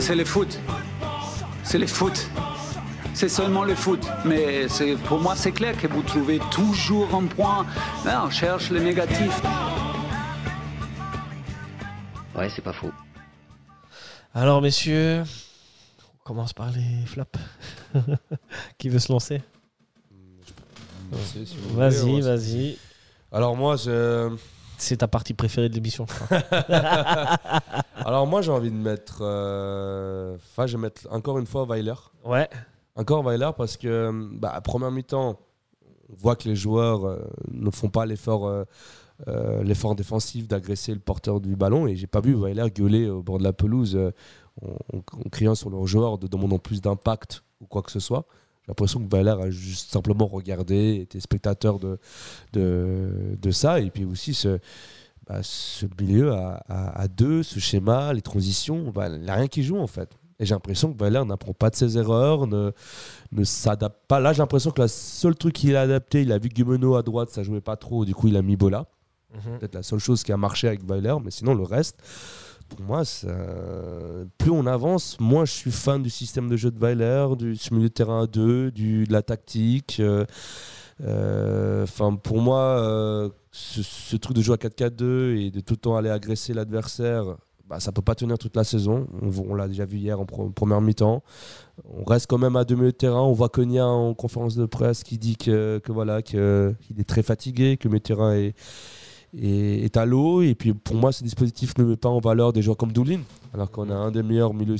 [0.00, 0.58] C'est le foot.
[1.64, 2.28] C'est le foot.
[3.14, 4.06] C'est seulement le foot.
[4.26, 7.64] Mais c'est- pour moi, c'est clair que vous trouvez toujours un point.
[8.04, 9.40] Là, on cherche le négatif.
[12.34, 12.90] Ouais, c'est pas faux.
[14.34, 15.22] Alors, messieurs,
[16.20, 17.38] on commence par les flops.
[18.78, 19.40] Qui veut se lancer?
[21.74, 22.76] Vas-y, vas-y.
[23.30, 24.34] Alors moi, je...
[24.82, 26.38] C'est ta partie préférée de l'émission, je crois.
[27.94, 29.18] Alors moi, j'ai envie de mettre...
[29.20, 31.94] euh, Enfin, je vais mettre encore une fois Weiler.
[32.24, 32.48] Ouais.
[32.96, 35.38] Encore Weiler parce que, bah, à première mi-temps,
[36.10, 38.64] on voit que les joueurs euh, ne font pas l'effort euh,
[39.28, 41.86] euh, l'effort défensif d'agresser le porteur du ballon.
[41.86, 44.10] Et j'ai pas vu Weiler gueuler au bord de la pelouse euh,
[44.62, 48.00] en, en- en criant sur leurs joueurs, de demandant plus d'impact ou quoi que ce
[48.00, 48.24] soit.
[48.64, 51.98] J'ai l'impression que Weiler a juste simplement regardé, été spectateur de,
[52.52, 53.80] de, de ça.
[53.80, 54.58] Et puis aussi ce,
[55.26, 59.34] bah, ce milieu à, à- à deux, ce schéma, les transitions, bah, il n'y a
[59.34, 60.10] rien qui joue en fait.
[60.38, 62.72] Et j'ai l'impression que Weiler n'apprend pas de ses erreurs, ne,
[63.32, 64.18] ne s'adapte pas.
[64.18, 67.02] Là, j'ai l'impression que le seul truc qu'il a adapté, il a vu Guimeno à
[67.02, 68.86] droite, ça jouait pas trop, du coup il a mis Bola.
[69.34, 69.58] Mhm.
[69.58, 71.98] Peut-être la seule chose qui a marché avec Weiler, mais sinon le reste,
[72.76, 73.02] pour moi,
[74.38, 77.88] plus on avance, moins je suis fan du système de jeu de Weiler, du milieu
[77.88, 79.98] de terrain à deux, du, de la tactique.
[80.00, 80.24] euh,
[81.02, 85.78] euh, Enfin, pour moi, euh, ce, truc de jouer à 4-4-2 et de tout le
[85.78, 89.06] temps aller agresser l'adversaire, bah, ça peut pas tenir toute la saison.
[89.48, 91.22] On, l'a déjà vu hier en première mi-temps.
[91.84, 93.22] On reste quand même à deux milieux de terrain.
[93.22, 97.08] On voit Konya en conférence de presse qui dit que, que voilà que il est
[97.08, 98.54] très fatigué, que milieu de terrain est,
[99.38, 100.42] est, est à l'eau.
[100.42, 103.20] Et puis pour moi, ce dispositif ne met pas en valeur des joueurs comme Doulin,
[103.54, 104.76] alors qu'on a un des meilleurs milieux,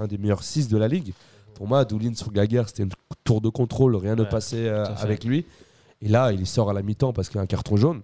[0.00, 1.12] un des meilleurs 6 de la ligue.
[1.54, 2.90] Pour moi, Doulin sur Gaguerre, c'était une
[3.24, 5.44] tour de contrôle, rien ne Ouais, passait euh, avec lui.
[6.02, 8.00] Et là, il sort à la mi-temps parce qu'il y a un carton jaune.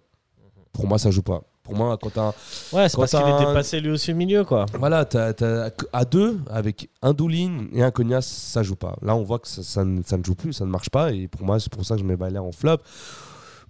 [0.73, 1.41] Pour moi, ça joue pas.
[1.63, 2.29] Pour moi, quand t'as
[2.73, 4.67] Ouais, c'est parce qu'il un- dépassé lui aussi au milieu, quoi.
[4.79, 8.95] voilà, t'as- à deux, avec un Doulin et un Cognas, ça joue pas.
[9.03, 11.13] Là, on voit que ça, ça ne, ça ne joue plus, ça ne marche pas.
[11.13, 12.77] Et pour moi, c'est pour ça que je mets Bailler en flop.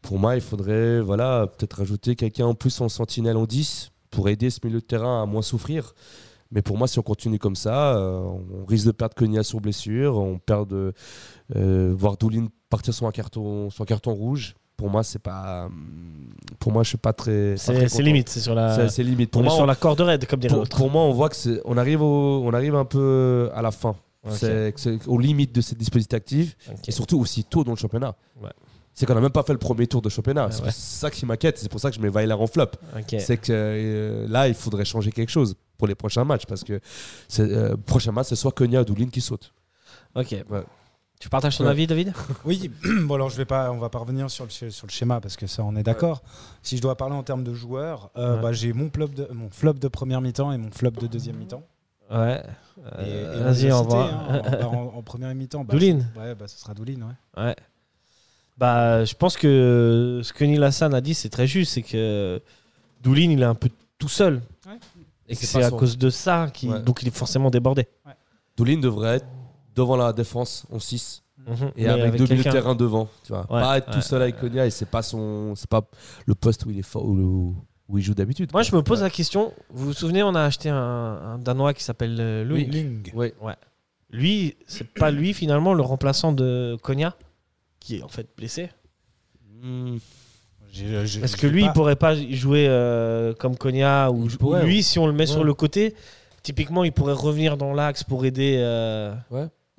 [0.07, 4.29] Pour moi, il faudrait voilà, peut-être rajouter quelqu'un en plus en sentinelle en 10 pour
[4.29, 5.95] aider ce milieu de terrain à moins souffrir.
[6.53, 9.61] Mais pour moi, si on continue comme ça, euh, on risque de perdre Cognas sur
[9.61, 10.93] blessure, on perd de
[11.57, 14.55] euh, voir Doulin partir sur un carton, sur un carton rouge.
[14.77, 15.69] Pour moi, c'est pas.
[16.61, 17.57] Pour moi, je suis pas très.
[17.57, 18.89] C'est limite, c'est sur la.
[18.89, 19.33] C'est- limite.
[19.33, 20.77] Pour on est moi, sur on- la corde raide, comme dirait pour, l'autre.
[20.77, 23.73] pour moi, on voit que c'est, on arrive au, on arrive un peu à la
[23.73, 23.97] fin.
[24.31, 24.75] C'est,
[25.07, 26.89] aux limites de ces dispositifs actifs Ok.
[26.89, 28.15] et surtout aussi tôt dans le championnat.
[28.43, 28.51] Ouais.
[28.99, 30.47] C'est qu'on n'a même pas fait le premier tour de championnat.
[30.47, 30.71] Ouais, c'est ouais.
[30.73, 31.59] ça qui m'inquiète.
[31.59, 32.71] C'est pour ça que je mets Weiler en flop.
[33.19, 36.81] C'est que euh, là, il faudrait changer quelque chose pour les prochains matchs parce que
[37.41, 39.53] euh, prochain match, c'est soit Konya ou Doulin qui saute.
[40.15, 40.35] Ok.
[40.49, 40.63] Ouais.
[41.21, 41.71] Tu partages ton Ouais.
[41.71, 42.15] avis, David?
[42.47, 42.71] Oui,
[43.03, 45.37] bon alors je vais pas, on va pas revenir sur le, sur le schéma parce
[45.37, 46.23] que ça on est d'accord.
[46.63, 48.43] Si je dois parler en termes de joueurs, euh, Ouais.
[48.43, 51.37] bah, j'ai mon flop de mon flop de première mi-temps et mon flop de deuxième
[51.37, 51.63] mi-temps.
[52.11, 52.43] Ouais.
[52.99, 55.65] Euh, Vas-y, hein, en, en- en première mi-temps.
[55.65, 56.01] bah, Doulin.
[56.15, 57.01] c'est- Ouais, bah ce sera Doulin,
[57.37, 57.43] ouais.
[57.45, 57.57] Ouais.
[58.59, 61.73] Bah, je pense que ce que Neil Hassan a dit, c'est très juste.
[61.75, 62.41] C'est que
[63.03, 63.69] Doulin, il est un peu
[63.99, 64.43] tout seul.
[64.67, 64.73] Ouais.
[65.29, 66.81] Et que C'est c'est à son- cause de ça qu'il Ouais.
[66.81, 67.87] donc il est forcément débordé.
[68.57, 69.27] Doulin devrait être
[69.75, 71.55] devant la défense en 6 Mhm.
[71.77, 73.09] et Mais avec, deux milieux de terrain devant.
[73.25, 73.41] Tu vois.
[73.53, 75.83] Ouais, Pas être tout ouais, seul avec Konya et c'est pas son, c'est pas
[76.27, 77.55] le poste où il est fort, où,
[77.89, 78.51] où il joue d'habitude.
[78.53, 78.71] Moi, quoi.
[78.71, 79.53] je me pose la question.
[79.71, 82.65] Vous vous souvenez, on a acheté un, un Danois qui s'appelle euh, Louis.
[82.65, 83.13] Ling.
[83.15, 83.33] Ouais.
[84.11, 87.15] Lui, c'est pas lui finalement le remplaçant de Konya,
[87.87, 88.69] qui est en fait blessé.
[90.73, 94.77] J'ai- Est-ce que lui, pas- il pourrait pas jouer euh, comme Konya ou, pourrait, lui,
[94.77, 94.83] ouais.
[94.83, 95.45] si on le met sur Ouais.
[95.47, 95.95] le côté,
[96.43, 98.57] typiquement, il pourrait revenir dans l'axe pour aider.
[98.59, 99.15] euh,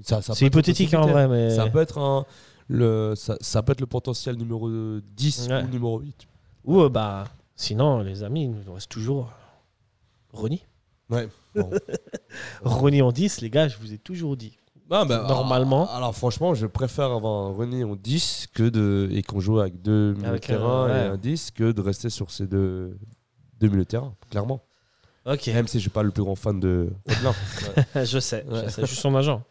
[0.02, 2.26] Ça- ça peut C'est hypothétique hein, en vrai, mais Ça peut être un,
[2.70, 4.70] le, ça, ça peut être le potentiel numéro
[5.02, 5.64] 10 Ouais.
[5.64, 6.28] ou numéro 8.
[6.64, 7.26] ou euh, bah
[7.56, 9.32] sinon, les amis, il nous reste toujours
[10.34, 10.64] Ronnie.
[11.10, 11.28] Ouais.
[11.56, 11.70] Bon.
[12.64, 14.58] Ronnie en 10, les gars, je vous ai toujours dit.
[14.90, 15.84] Non, bah, Normalement.
[15.86, 19.60] Alors, alors, franchement, je préfère avoir un René en 10 que de, et qu'on joue
[19.60, 22.98] avec deux milieux de terrain et un 10 que de rester sur ces deux,
[23.60, 24.64] deux milieux de terrain, clairement.
[25.26, 27.34] Ok, Même si je suis pas le plus grand fan de Rodelin.
[28.06, 29.44] je sais, je sais, je suis son agent.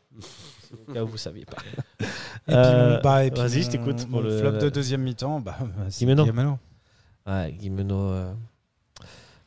[0.88, 1.58] Au cas où vous saviez pas.
[2.00, 2.04] Et
[2.46, 5.56] puis, Euh, bah, et puis vas-y, je t'écoute pour le- flop de deuxième mi-temps, bah,
[5.60, 6.24] bah, c'est Guimeno.
[6.24, 6.58] Guimeno.
[7.26, 7.94] Ouais, Guimeno.
[8.12, 8.32] Euh...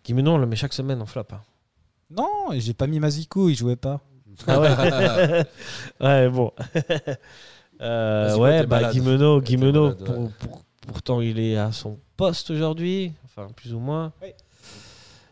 [0.06, 1.24] Guimeno, on le met chaque semaine en flop.
[1.32, 1.42] hein.
[2.12, 4.00] Non, et j'ai pas mis Mazikou, il jouait pas.
[4.48, 5.46] Ah ouais
[6.02, 6.52] Ouais, bon.
[7.82, 8.92] Euh, ouais, bah.
[8.92, 10.30] Guimeno, Guimeno malade, pour- ouais.
[10.40, 14.12] pour- pourtant il est à son poste aujourd'hui, enfin plus ou moins.
[14.22, 14.30] Oui.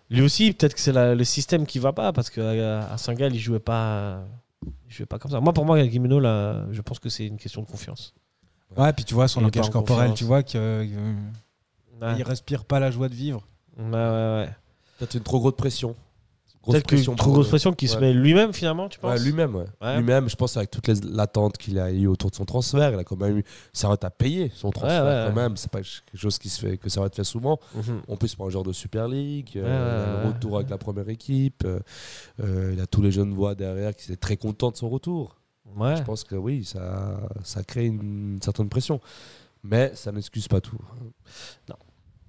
[0.10, 3.40] Lui aussi, peut-être que c'est le système qui va pas parce qu'à à Saint-Gall, il
[3.40, 4.22] jouait pas,
[4.66, 5.42] il jouait pas comme ça.
[5.42, 8.14] Moi, pour moi, Guimeno, là, je pense que c'est une question de confiance.
[8.78, 10.18] Ouais, puis tu vois son langage corporel, confiance.
[10.20, 13.46] tu vois qu'il Ouais, il respire pas la joie de vivre.
[13.78, 13.92] ouais, ouais.
[13.94, 14.50] ouais.
[15.00, 15.98] Peut-être une trop grosse pression.
[16.66, 19.66] Peut-être que trop grosse pression qu'il se met lui-même finalement, tu penses Ouais, lui-même, ouais.
[19.82, 19.98] Ouais.
[19.98, 23.00] Lui-même, je pense avec toutes les l'attente qu'il a eu autour de son transfert, il
[23.00, 25.56] a quand même eu ça va à payer son transfert quand même.
[25.58, 27.60] C'est pas quelque chose qui se fait que ça va te fait souvent.
[27.76, 28.02] Mhm.
[28.08, 29.52] En plus, c'est pas un joueur de Super League.
[29.56, 31.64] euh, le retour avec la première équipe.
[31.66, 31.80] euh,
[32.42, 35.38] euh, il a tous les jeunes voix derrière qui étaient très contents de son retour.
[35.76, 39.00] Je pense que oui, ça, ça crée une, certaine pression.
[39.64, 40.80] Mais ça n'excuse pas tout.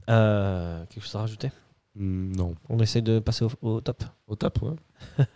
[0.08, 1.48] Euh, quelque chose à rajouter?
[1.48, 1.67] Hmm,
[1.98, 2.54] non.
[2.68, 4.04] On essaie de passer au, au top.
[4.26, 5.24] Au top, ouais.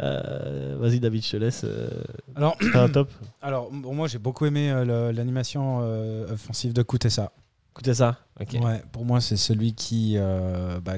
[0.00, 1.62] Euh, Vas-y David, je te laisse.
[1.64, 1.90] euh,
[2.34, 3.10] Alors, un top
[3.42, 7.32] alors bon, moi j'ai beaucoup aimé euh, le- l'animation euh, offensive de Kutesa.
[7.74, 8.16] Écoutez ça.
[8.40, 8.56] Ok.
[8.62, 10.94] Ouais, pour moi c'est celui qui, euh, bah,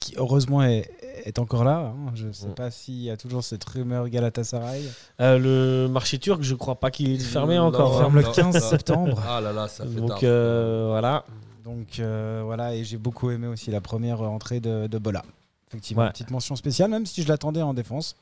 [0.00, 0.90] qui, heureusement est,
[1.24, 1.94] est encore là.
[1.94, 2.10] hein.
[2.14, 2.54] Je sais Mm.
[2.54, 4.82] pas s'il y a toujours cette rumeur Galatasaray.
[5.20, 7.94] Euh, le marché turc, je crois pas qu'il est fermé encore.
[7.96, 8.00] Hein.
[8.00, 8.60] ferme le non, 15 non.
[8.60, 9.22] septembre.
[9.28, 10.18] Ah là là, ça fait Donc tard.
[10.24, 11.24] euh, voilà.
[11.64, 15.22] Donc euh, voilà, et j'ai beaucoup aimé aussi la première entrée de, de Bola.
[15.68, 16.10] Effectivement, Ouais.
[16.10, 18.16] petite mention spéciale, même si je l'attendais en défense.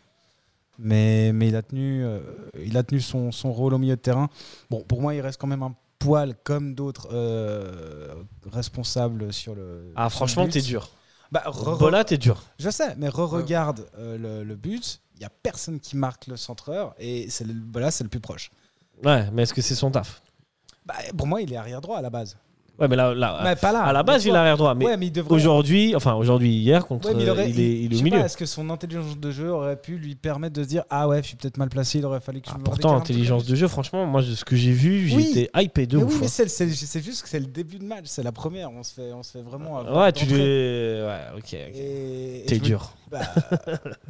[0.79, 2.21] Mais, mais il a tenu, euh,
[2.65, 4.31] il a tenu son, son rôle au milieu de terrain.
[4.71, 8.15] Bon, pour moi, il reste quand même un poil comme d'autres euh,
[8.51, 9.93] responsables sur le.
[9.97, 10.91] Ah, sur franchement, t'es dur.
[11.31, 12.43] Bah, re- Bola, t'es dur.
[12.59, 15.01] Je sais, mais re-regarde euh, le, le but.
[15.17, 18.19] Il n'y a personne qui marque le centreur et c'est le, Bola, c'est le plus
[18.21, 18.51] proche.
[19.05, 20.23] Ouais, mais est-ce que c'est son taf?
[20.87, 22.37] Bah, pour moi, il est arrière droit à la base.
[22.79, 23.83] Ouais, mais là, là, mais pas là.
[23.83, 24.75] à la base, il est arrière droit.
[24.75, 25.35] Mais Ouais, mais devrait.
[25.35, 28.19] aujourd'hui, enfin aujourd'hui, hier, contre, Ouais, mais il, aurait- il, est, il est au milieu.
[28.19, 31.23] Est-ce que son intelligence de jeu aurait pu lui permettre de se dire Ah ouais,
[31.23, 33.55] je suis peut-être mal placé, il aurait fallu que je Ah, me pourtant, intelligence de
[33.55, 35.29] jeu, franchement, moi, de ce que j'ai vu, Oui.
[35.35, 36.13] j'étais hypé de Mais ouf.
[36.15, 36.47] oui, mais hein.
[36.49, 38.71] c'est juste que c'est le début de match, c'est la première.
[38.73, 39.83] On se fait, on se fait vraiment.
[39.83, 41.03] Ouais, tu les.
[41.07, 41.51] Ouais, ok.
[42.47, 42.93] T'es me- dur.
[43.13, 43.21] Bah,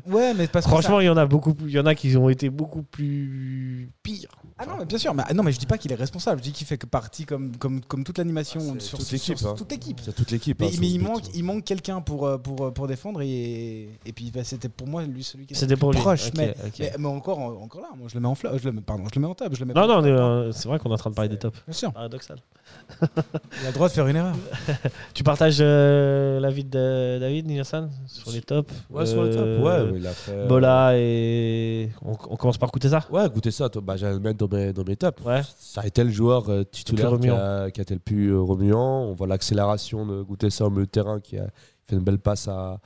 [0.06, 1.54] ouais, mais parce que Franchement, ça- il y en a beaucoup.
[1.62, 4.30] Il y en a qui ont été beaucoup plus pires.
[4.58, 5.12] Ah non, mais bien sûr.
[5.14, 6.38] Mais, ah non, mais je dis pas qu'il est responsable.
[6.38, 9.38] Je dis qu'il fait que partie comme, comme, comme toute l'animation Ah, sur toute l'équipe,
[9.44, 9.54] hein.
[9.56, 10.00] toute l'équipe.
[10.04, 10.60] C'est toute l'équipe.
[10.60, 13.88] Mais, hein, mais il, manque, il manque quelqu'un pour, euh, pour, euh, pour défendre et,
[14.06, 16.02] et puis bah, c'était pour moi lui celui qui était C'était le pour plus lui.
[16.02, 16.30] proche.
[16.36, 18.80] Mais, mais, mais encore, encore là, moi je le mets en flop, je le mets,
[18.82, 20.94] pardon, je le mets en top, je le mets Non, non, c'est vrai qu'on est
[20.94, 21.58] en train de parler des tops.
[21.66, 22.38] Bien sûr, Paradoxal.
[23.02, 24.34] il a le droit de faire une erreur.
[25.14, 29.40] Tu partages euh, l'avis de David Nielsen sur les tops Ouais, sur le top.
[29.42, 30.46] Euh, Ouais, il a fait.
[30.46, 31.90] Bola et.
[32.04, 33.68] On, on commence par écouter ça Ouais, écoutez ça.
[33.82, 35.22] Bah, J'allais le mettre dans mes, dans mes tops.
[35.24, 35.42] Ouais.
[35.58, 38.40] Ça a été le joueur euh, titulaire qui a, qui a été le plus euh,
[38.40, 39.02] remuant.
[39.02, 41.46] On voit l'accélération de goûter ça au milieu de terrain qui a
[41.86, 42.78] fait une belle passe à,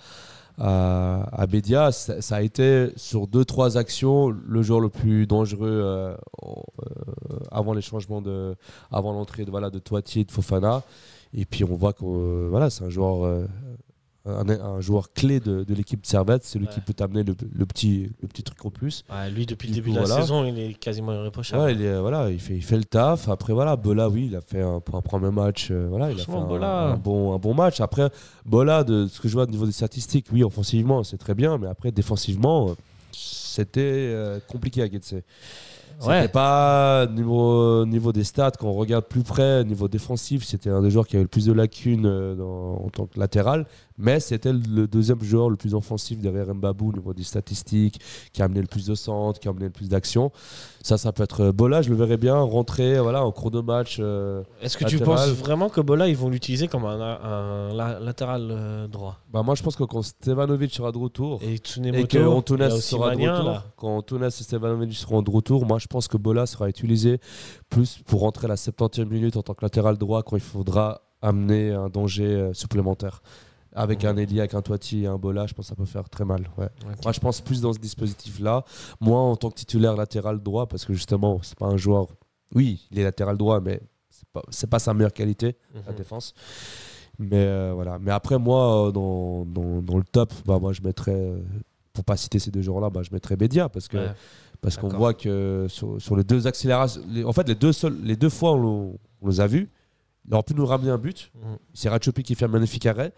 [0.58, 1.92] à, Bédia.
[1.92, 7.05] Ça, a été sur deux trois actions le joueur le plus dangereux euh, euh,
[7.56, 8.54] avant les changements de,
[8.90, 10.82] avant l'entrée de voilà de Toitier et de Fofana.
[11.34, 13.46] Et puis on voit que euh, voilà c'est un joueur euh,
[14.28, 16.42] un, un joueur clé de, de l'équipe de Servette.
[16.44, 16.72] C'est lui Ouais.
[16.74, 19.04] qui peut t'amener le, le petit le petit truc en plus.
[19.08, 20.22] Ouais, Lui, depuis le début coup, de la voilà.
[20.22, 21.62] saison, il est quasiment irréprochable.
[21.62, 23.28] Ouais, il, est, voilà, il, fait, il fait le taf.
[23.28, 25.68] Après, voilà, Bola, oui, il a fait un, pour un premier match.
[25.70, 27.80] euh, voilà, il a fait un, bon, un bon match.
[27.80, 28.10] Après,
[28.44, 31.56] Bola, de ce que je vois au niveau des statistiques, oui, offensivement, c'est très bien.
[31.58, 32.74] Mais après, défensivement,
[33.12, 35.14] c'était euh, compliqué à Getse.
[35.98, 36.28] C'était Ouais.
[36.28, 40.90] pas niveau, niveau des stats, quand on regarde plus près, niveau défensif, c'était un des
[40.90, 43.66] joueurs qui avait le plus de lacunes euh, dans- en tant que latéral.
[43.98, 47.98] Mais c'était le deuxième joueur le plus offensif derrière Mbabou au niveau des statistiques,
[48.34, 50.30] qui a amené le plus de centres, qui a amené le plus d'actions.
[50.82, 53.60] Ça, ça peut être euh, Bola, je le verrais bien rentrer voilà, en cours de
[53.62, 53.96] match.
[53.98, 57.98] euh, Est-ce que tu penses vraiment que Bola, ils vont l'utiliser comme un, un la-
[57.98, 59.16] latéral euh, droit?
[59.32, 61.58] Bah, moi, je pense que quand Stevanovic sera de retour, Et et
[62.06, 63.64] que Antunes sera de retour, là.
[63.76, 67.18] quand Antunes et Stevanovic seront de retour, moi je pense que Bola sera utilisé
[67.70, 71.02] plus pour rentrer à la 70e minute en tant que latéral droit quand il faudra
[71.22, 73.22] amener un danger euh, supplémentaire.
[73.78, 76.08] Avec un Elia, avec un Toiti et un Bola, je pense que ça peut faire
[76.08, 76.48] très mal.
[76.56, 76.68] Ouais.
[77.04, 78.64] Moi je pense plus dans ce dispositif-là.
[79.00, 82.06] Moi en tant que titulaire latéral droit, parce que justement, c'est pas un joueur.
[82.54, 85.98] Oui, il est latéral droit, mais c'est pas, pas sa meilleure qualité la Mhm.
[85.98, 86.32] défense.
[87.18, 87.98] Mais euh, voilà.
[87.98, 91.32] Mais après, moi, euh, dans, dans, dans le top, bah, moi, je mettrais,
[91.92, 94.12] pour pas citer ces deux joueurs-là, bah, je mettrais Bédia parce que Ouais.
[94.60, 97.96] Parce qu'on voit que sur, sur les deux accélérations, les- en fait, les deux seuls,
[98.02, 99.68] les deux fois on, on les a vus,
[100.28, 101.30] il aurait pu nous ramener un but.
[101.34, 101.56] Mhm.
[101.74, 103.12] C'est Ratchopi qui fait un magnifique arrêt.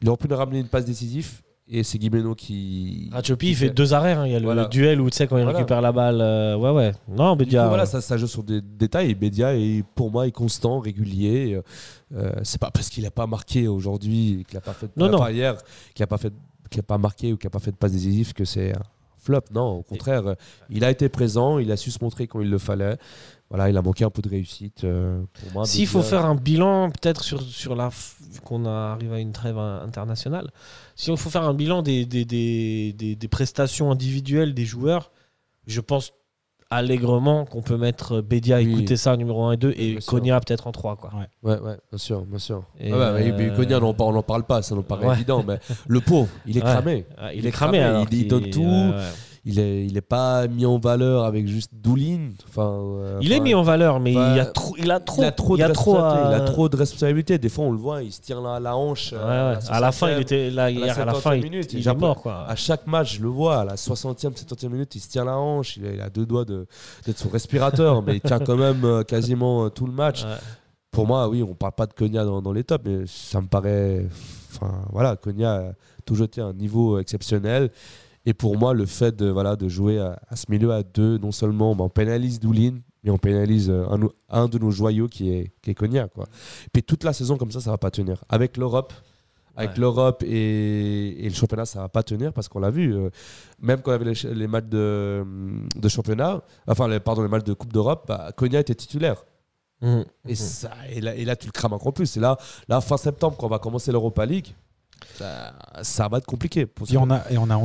[0.00, 1.42] Il aurait pu nous ramener une passe décisive.
[1.68, 3.08] Et c'est Guimeno qui.
[3.12, 4.12] Ratchopi, il fait deux arrêts.
[4.12, 4.26] hein.
[4.26, 4.64] Il y a le Voilà.
[4.66, 5.58] duel où tu sais quand il Voilà.
[5.58, 6.20] récupère la balle.
[6.20, 6.92] euh, ouais, ouais.
[7.08, 7.68] Non, Du coup, Bédia.
[7.68, 9.10] voilà, ça, ça joue sur des détails.
[9.10, 11.54] Et Bédia, est, pour moi, est constant, régulier.
[11.54, 11.62] Euh,
[12.16, 15.08] euh, c'est pas parce qu'il n'a pas marqué aujourd'hui, qu'il n'a pas fait de Non,
[15.08, 15.26] non.
[15.28, 15.56] hier,
[15.94, 16.32] qu'il n'a pas fait,
[16.68, 18.72] qu'il a pas marqué ou qu'il n'a pas fait de passe décisive, que c'est
[19.22, 19.42] flop.
[19.52, 20.34] Non, au contraire, euh,
[20.70, 22.96] il a été présent, il a su se montrer quand il le fallait.
[23.48, 24.84] Voilà, il a manqué un peu de réussite.
[24.84, 25.22] euh,
[25.64, 27.90] S'il faut faire un bilan, peut-être sur, sur la.
[28.44, 30.50] qu'on arrive à une trêve in- internationale,
[30.96, 35.12] si on faut faire un bilan des, des, des, des- des prestations individuelles des joueurs,
[35.66, 36.12] je pense
[36.76, 38.70] allègrement qu'on peut mettre Bédia Oui.
[38.72, 39.98] écouter ça numéro 1 et 2 et.
[40.06, 41.10] Konya peut-être en 3 quoi.
[41.42, 42.62] Ouais, ouais, bien sûr, bien sûr.
[42.80, 45.14] Et Ah ouais, mais- mais euh, Konya, on n'en parle pas, ça nous paraît Ouais.
[45.14, 46.70] évident, mais le pauvre, il est Ouais.
[46.70, 47.06] cramé.
[47.18, 48.60] Ah, il, est cramé, alors il, il donne tout.
[48.62, 49.08] ouais, ouais.
[49.44, 52.30] Il est, il est pas mis en valeur avec juste Doulin.
[52.48, 55.20] Enfin, euh, Il est enfin, mis en valeur, mais il, a trop, il a trop,
[55.20, 57.38] il a trop, il y a de trop à- Il a trop de responsabilité.
[57.38, 59.10] Des fois, on le voit, il se tire la, la hanche.
[59.12, 59.60] Ouais, euh, ouais.
[59.68, 60.20] À la fin, il 60e.
[60.20, 60.96] était là hier.
[60.96, 62.44] À la 50e fin, il, minute, il est j'ai mort quoi.
[62.46, 65.36] À chaque match, je le vois, à la 60e, 70e minute, il se tire la
[65.36, 65.76] hanche.
[65.76, 66.66] Il a, il a deux doigts de-
[67.04, 70.22] d'être son respirateur, mais il tient quand même euh, quasiment euh, tout le match.
[70.22, 70.30] Ouais.
[70.92, 73.48] Pour moi, oui, on parle pas de Konya dans, dans les tops, mais ça me
[73.48, 74.06] paraît.
[74.54, 75.62] Enfin, voilà, Konya a
[76.04, 77.70] toujours été à un niveau exceptionnel.
[78.24, 81.18] Et pour moi, le fait de, voilà, de jouer à, à ce milieu à deux,
[81.18, 83.98] non seulement bah, on pénalise Doulin, mais on pénalise euh, un,
[84.30, 86.06] un de nos joyaux qui est, qui est Konya.
[86.08, 86.26] Quoi.
[86.72, 88.22] Puis toute la saison comme ça, ça va pas tenir.
[88.28, 88.92] Avec l'Europe,
[89.56, 89.80] avec Ouais.
[89.80, 92.94] l'Europe et, et le championnat, ça va pas tenir parce qu'on l'a vu.
[92.94, 93.10] euh,
[93.60, 95.24] même quand on avait les, les matchs de,
[95.76, 99.24] de championnat, enfin, les, pardon, les matchs de Coupe d'Europe, bah, Konya était titulaire.
[99.82, 100.04] Mhm.
[100.28, 102.16] Et, ça, et, là, et là, tu le crames encore plus.
[102.16, 102.38] Et là,
[102.68, 104.54] là fin septembre, quand on va commencer l'Europa League,
[105.14, 106.66] ça, ça va être compliqué.
[106.66, 107.56] Pour Puis on a, et on a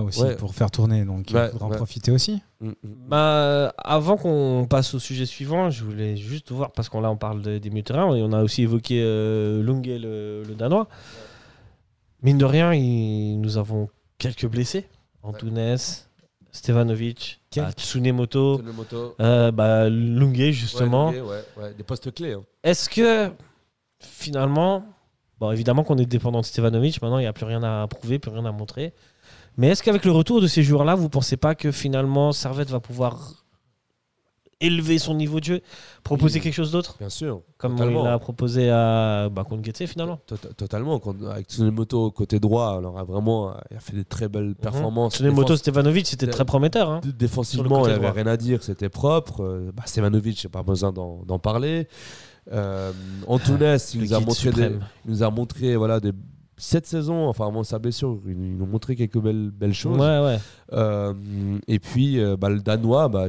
[0.00, 0.36] aussi Ouais.
[0.36, 1.76] pour faire tourner, donc Ouais, il faudra en ouais.
[1.76, 2.40] profiter aussi.
[2.60, 2.74] Mm, mm.
[3.08, 7.16] Bah, avant qu'on passe au sujet suivant, je voulais juste voir, parce qu'on là on
[7.16, 10.54] parle de- des milieux de terrain, et on a aussi évoqué euh, Lunge, le, le
[10.54, 10.88] Danois.
[12.22, 13.88] Mine de rien, il- nous avons
[14.18, 14.86] quelques blessés.
[15.22, 15.76] Antunes,
[16.52, 19.14] Stevanovic, bah, Tsunemoto, Tsunemoto.
[19.20, 21.10] euh, bah, Lunge justement.
[21.10, 22.32] Ouais, ouais, ouais, des postes clés.
[22.32, 22.44] hein.
[22.62, 23.30] Est-ce que
[24.00, 24.84] finalement,
[25.40, 28.18] bon évidemment qu'on est dépendant de Stevanovic, maintenant il n'y a plus rien à prouver,
[28.18, 28.92] plus rien à montrer.
[29.58, 32.80] Mais est-ce qu'avec le retour de ces joueurs-là, vous pensez pas que finalement Servette va
[32.80, 33.42] pouvoir
[34.60, 35.60] élever son niveau de jeu,
[36.02, 36.44] proposer Oui.
[36.44, 37.42] quelque chose d'autre, Bien sûr.
[37.58, 38.04] comme totalement.
[38.04, 40.98] il a proposé à bah, contre finalement To- to- Totalement.
[41.30, 45.20] Avec Tsunemoto côté droit, alors, vraiment il a fait des très belles performances.
[45.20, 45.26] Mhm.
[45.26, 46.90] Tsunemoto Stevanovic, c'était très prometteur.
[46.90, 47.00] hein.
[47.18, 48.12] Défensivement, il avait droit.
[48.12, 49.42] rien à dire, c'était propre.
[49.44, 51.86] Euh, Bah, Stevanovic, j'ai pas besoin d'en parler.
[52.52, 52.92] Euh,
[53.26, 54.62] Antunes, il Le nous a montré, des-
[55.04, 56.12] il nous a montré voilà, des,
[56.56, 59.98] cette saison, enfin avant sa blessure, ils nous ont montré quelques belles, belles choses.
[59.98, 60.38] Ouais, ouais.
[60.72, 61.12] Euh,
[61.68, 63.26] et puis euh, bah, le Danois, bah,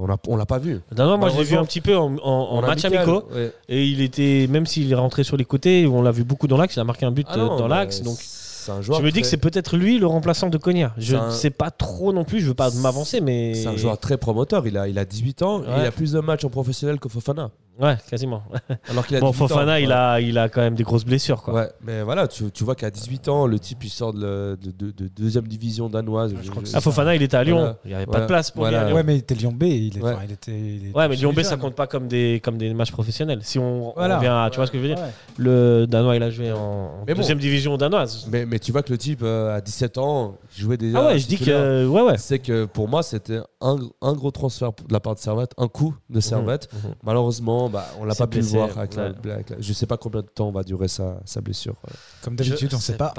[0.00, 0.80] on l'a on l'a pas vu.
[0.90, 3.28] Danois, moi je l'ai vu un petit peu en, en- en match amical, amicaux.
[3.34, 3.52] ouais.
[3.68, 6.56] Et il était, même s'il est rentré sur les côtés, on l'a vu beaucoup dans
[6.56, 8.02] l'axe, il a marqué un but Ah non, dans mais l'axe.
[8.02, 10.92] Donc c'est un joueur je me dis que c'est peut-être lui le remplaçant de Konya.
[10.98, 13.54] Je ne un- sais pas trop non plus, je veux pas m'avancer, mais.
[13.54, 14.66] C'est un joueur très promoteur.
[14.66, 17.08] Il a, il a 18 ans et il a plus de matchs en professionnel que
[17.08, 17.50] Fofana.
[17.80, 18.42] Ouais, quasiment.
[18.90, 19.48] Alors qu'il a Bon, 18 ans.
[19.48, 21.42] Fofana, il, a, il a quand même des grosses blessures.
[21.42, 21.54] Quoi.
[21.54, 24.70] Ouais, mais voilà, tu, tu vois qu'à 18 ans, le type il sort de, de-
[24.70, 26.34] de- de deuxième division danoise.
[26.42, 27.56] je crois que Ah, Fofana, il était à Lyon.
[27.58, 27.76] Voilà.
[27.84, 28.78] Il n'y avait pas de place pour Voilà.
[28.78, 28.96] lui à Lyon.
[28.96, 30.12] Ouais, mais il était Lyon B, il, est- Ouais.
[30.12, 30.52] enfin, il était.
[30.52, 33.40] il était Ouais, mais Lyon B, ça compte pas comme des, comme des matchs professionnels.
[33.42, 34.16] Si on, on Voilà.
[34.18, 34.48] revient à.
[34.50, 34.98] Tu vois ce que je veux dire?
[34.98, 35.10] Ouais.
[35.38, 37.20] Le Danois, il a joué en, en Mais bon.
[37.20, 38.26] deuxième division danoise.
[38.30, 40.98] Mais, mais tu vois que le type, euh, à 17 ans, jouait déjà.
[41.00, 41.86] Ah ouais, je dis que.
[41.86, 42.18] Ouais, ouais.
[42.18, 45.68] C'est que pour moi, c'était un, un gros transfert de la part de Servette, un
[45.68, 46.68] coup de Servette.
[46.72, 46.94] Mhm.
[47.04, 48.76] Malheureusement, bah, on l'a pas pu le voir.
[48.78, 49.30] Avec la- ouais.
[49.32, 51.74] avec la- je sais pas combien de temps va durer sa, sa blessure.
[52.22, 53.14] Comme d'habitude, on sait sais pas.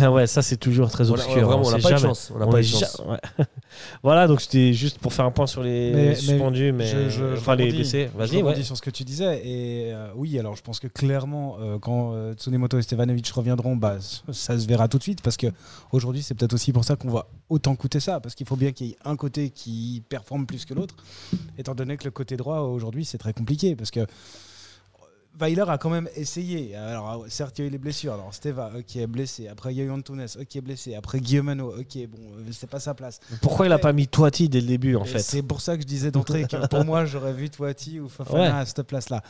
[0.00, 0.06] Ouais.
[0.08, 1.46] ouais, ça, c'est toujours très On a- obscur.
[1.46, 2.32] vraiment, on sait n'a pas eu de chance.
[2.34, 3.02] On n'a On pas de chance.
[3.38, 3.44] ja-
[4.02, 7.34] voilà, donc c'était juste pour faire un point sur les Mais- suspendus, mais, Je- je-
[7.34, 8.10] je enfin les blessés.
[8.12, 8.62] Je Vas-y, ouais.
[8.62, 9.40] sur ce que tu disais.
[9.46, 13.76] Et euh, oui, alors je pense que clairement, euh, quand euh, Tsunemoto et Stevanovic reviendront,
[13.76, 13.96] bah,
[14.32, 15.22] ça se verra tout de suite.
[15.22, 15.46] Parce que
[15.92, 18.20] aujourd'hui, c'est peut-être aussi pour ça qu'on va autant coûter ça.
[18.20, 20.94] Parce qu'il faut bien qu'il y ait un côté qui performe plus que l'autre.
[21.56, 23.74] Étant donné que le côté droit, aujourd'hui, c'est très compliqué.
[23.74, 24.06] Parce que
[25.40, 26.76] Weiler a quand même essayé.
[26.76, 28.12] Alors, certes, il y a eu les blessures.
[28.12, 29.48] Alors, Steva, ok, est blessé.
[29.48, 30.94] Après, il y a eu Antunes, ok, est blessé.
[30.96, 33.20] Après, Guillemano, ok, bon, euh, c'est pas sa place.
[33.40, 35.82] Pourquoi il a pas mis Toiti dès le début en fait C'est pour ça que
[35.82, 38.48] je disais d'entrée que pour moi, j'aurais vu Toiti ou Fofana Ouais.
[38.48, 39.22] à cette place-là.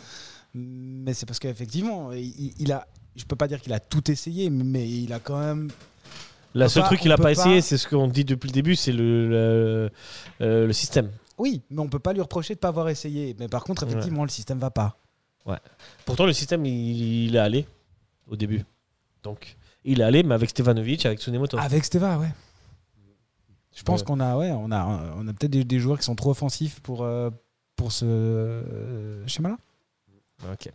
[0.55, 2.89] Mais c'est parce qu'effectivement, il, il a.
[3.15, 5.69] Je peux pas dire qu'il a tout essayé, mais il a quand même.
[6.55, 8.53] Seul pas- truc qu'il on a peut pas essayé, c'est ce qu'on dit depuis le
[8.53, 9.91] début, c'est le, le,
[10.41, 11.11] euh, le système.
[11.37, 13.37] Oui, mais on peut pas lui reprocher de pas avoir essayé.
[13.39, 14.99] Mais par contre, effectivement, le système va pas.
[16.05, 17.67] Pourtant, le système, il, il est allé
[18.27, 18.65] au début.
[19.23, 21.59] Donc, il est allé, mais avec Stevanovic, avec Tsunemoto.
[21.59, 22.29] Avec Steva, ouais.
[23.75, 24.07] Je pense Ouais.
[24.07, 24.85] qu'on a, ouais, on a,
[25.17, 27.31] on a peut-être des, des joueurs qui sont trop offensifs pour, euh,
[27.77, 29.57] pour ce euh, schéma-là.
[30.53, 30.71] Ok.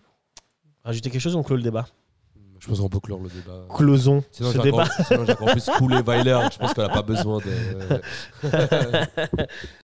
[0.85, 1.85] Rajouter quelque chose, on clôt le débat.
[2.63, 3.65] Je pense qu'on peut clore le débat.
[3.75, 4.83] Closons Sinon, ce j'ai débat.
[4.83, 6.39] encore, sinon, j'ai encore plus coulé Weiler.
[6.53, 8.01] Je pense qu'on n'a pas besoin de.